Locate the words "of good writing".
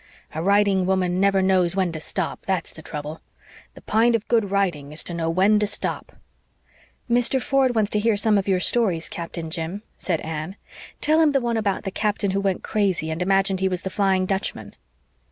4.15-4.91